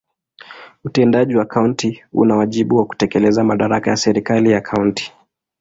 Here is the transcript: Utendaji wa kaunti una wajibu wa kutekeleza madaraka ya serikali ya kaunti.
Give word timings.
Utendaji 0.83 1.35
wa 1.35 1.45
kaunti 1.45 2.03
una 2.13 2.35
wajibu 2.35 2.77
wa 2.77 2.85
kutekeleza 2.85 3.43
madaraka 3.43 3.89
ya 3.89 3.97
serikali 3.97 4.51
ya 4.51 4.61
kaunti. 4.61 5.13